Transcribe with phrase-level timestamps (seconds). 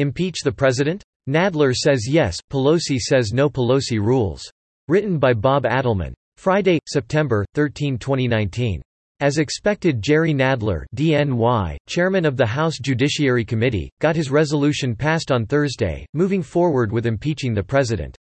[0.00, 1.02] Impeach the president?
[1.28, 4.50] Nadler says yes, Pelosi says no Pelosi rules.
[4.88, 6.14] Written by Bob Adelmann.
[6.38, 8.80] Friday, September 13, 2019.
[9.20, 15.30] As expected Jerry Nadler DNY, chairman of the House Judiciary Committee, got his resolution passed
[15.30, 18.16] on Thursday, moving forward with impeaching the president.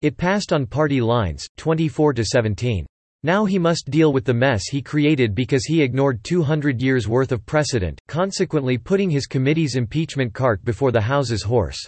[0.00, 2.86] It passed on party lines, 24 to 17.
[3.24, 7.30] Now he must deal with the mess he created because he ignored 200 years' worth
[7.30, 11.78] of precedent, consequently putting his committee's impeachment cart before the House's horse.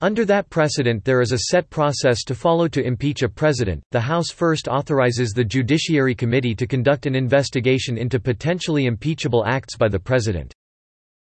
[0.00, 3.82] Under that precedent there is a set process to follow to impeach a president.
[3.92, 9.76] The House first authorizes the Judiciary Committee to conduct an investigation into potentially impeachable acts
[9.76, 10.52] by the president.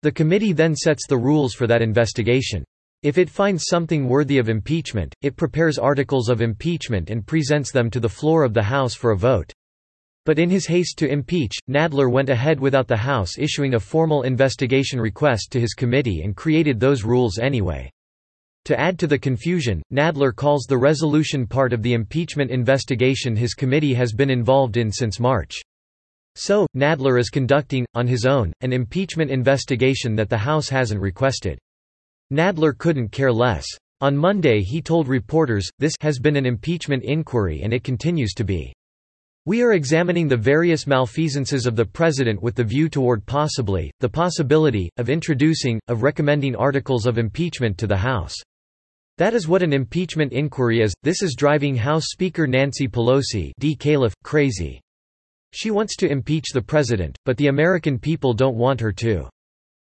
[0.03, 2.65] The committee then sets the rules for that investigation.
[3.05, 7.91] If it finds something worthy of impeachment, it prepares articles of impeachment and presents them
[7.91, 9.53] to the floor of the House for a vote.
[10.27, 14.23] But in his haste to impeach, Nadler went ahead without the House issuing a formal
[14.23, 17.89] investigation request to his committee and created those rules anyway.
[18.65, 23.55] To add to the confusion, Nadler calls the resolution part of the impeachment investigation his
[23.55, 25.63] committee has been involved in since March.
[26.35, 31.59] So, Nadler is conducting, on his own, an impeachment investigation that the House hasn't requested.
[32.33, 33.67] Nadler couldn't care less.
[34.01, 38.45] On Monday he told reporters, this has been an impeachment inquiry and it continues to
[38.45, 38.73] be.
[39.47, 44.09] We are examining the various malfeasances of the President with the view toward possibly, the
[44.09, 48.35] possibility, of introducing, of recommending articles of impeachment to the House.
[49.17, 50.93] That is what an impeachment inquiry is.
[51.03, 53.75] This is driving House Speaker Nancy Pelosi D.
[53.75, 54.83] Calif, crazy.
[55.55, 59.29] She wants to impeach the President, but the American people don't want her to.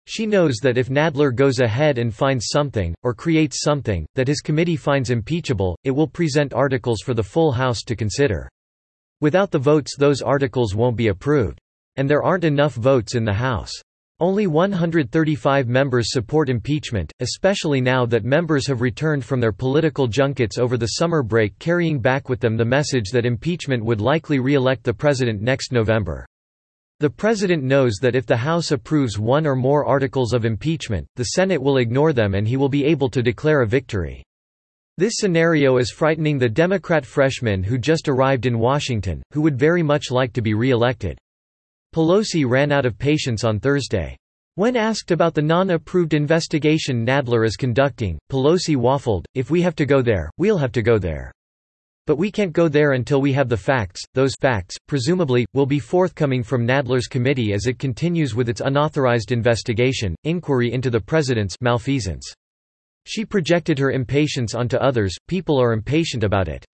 [0.05, 4.41] She knows that if Nadler goes ahead and finds something, or creates something, that his
[4.41, 8.49] committee finds impeachable, it will present articles for the full House to consider.
[9.21, 11.57] Without the votes those articles won't be approved.
[11.95, 13.71] And there aren't enough votes in the House.
[14.19, 20.57] Only 135 members support impeachment, especially now that members have returned from their political junkets
[20.57, 24.83] over the summer break carrying back with them the message that impeachment would likely re-elect
[24.83, 26.25] the president next November.
[27.03, 31.25] The President knows that if the House approves one or more articles of impeachment, the
[31.35, 34.23] Senate will ignore them and he will be able to declare a victory.
[34.97, 39.83] This scenario is frightening the Democrat freshman who just arrived in Washington, who would very
[39.83, 41.17] much like to be re-elected.
[41.93, 44.15] Pelosi ran out of patience on Thursday.
[44.55, 49.85] When asked about the non-approved investigation Nadler is conducting, Pelosi waffled, if we have to
[49.85, 51.33] go there, we'll have to go there.
[52.05, 54.01] But we can't go there until we have the facts.
[54.13, 59.31] Those facts, presumably, will be forthcoming from Nadler's committee as it continues with its unauthorized
[59.31, 62.29] investigation, inquiry into the president's malfeasance.
[63.05, 66.65] She projected her impatience onto others, people are impatient about it.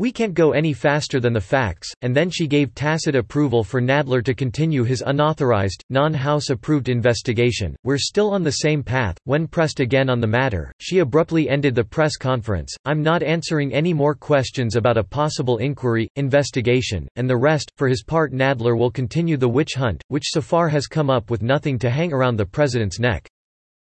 [0.00, 3.80] We can't go any faster than the facts, and then she gave tacit approval for
[3.80, 7.76] Nadler to continue his unauthorized, non-House approved investigation.
[7.84, 9.16] We're still on the same path.
[9.22, 12.74] When pressed again on the matter, she abruptly ended the press conference.
[12.84, 17.70] I'm not answering any more questions about a possible inquiry, investigation, and the rest.
[17.76, 21.30] For his part, Nadler will continue the witch hunt, which so far has come up
[21.30, 23.28] with nothing to hang around the president's neck.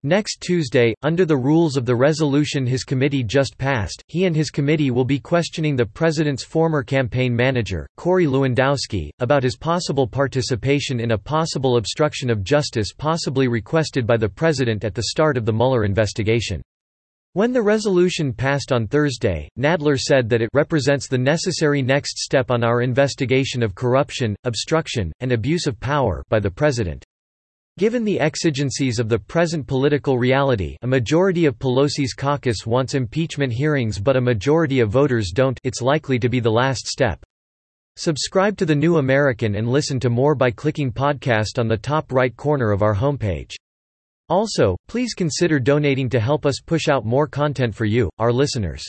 [0.07, 4.51] Next Tuesday, under the rules of the resolution his committee just passed, he and his
[4.51, 11.01] committee will be questioning the president's former campaign manager, Corey Lewandowski, about his possible participation
[11.01, 15.45] in a possible obstruction of justice possibly requested by the president at the start of
[15.45, 16.63] the Mueller investigation.
[17.33, 22.53] When the resolution passed on Thursday, Nadler said that it represents the necessary next step
[22.53, 27.05] on our investigation of corruption, obstruction, and abuse of power by the president.
[27.79, 33.53] Given the exigencies of the present political reality a majority of Pelosi's caucus wants impeachment
[33.53, 37.23] hearings but a majority of voters don't it's likely to be the last step.
[37.97, 42.13] Subscribe to The New American and listen to more by clicking podcast on the top
[42.13, 43.55] right corner of our homepage.
[44.31, 48.83] Also, please consider donating to help us push out more content for you, our listeners.